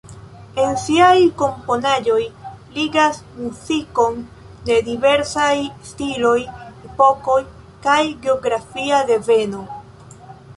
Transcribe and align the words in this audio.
En 0.61 0.71
siaj 0.83 1.17
komponaĵoj 1.41 2.21
ligas 2.77 3.19
muzikon 3.41 4.17
de 4.71 4.79
diversaj 4.89 5.53
stiloj, 5.91 6.35
epokoj 6.89 7.39
kaj 7.87 8.01
geografia 8.27 9.03
deveno. 9.13 9.63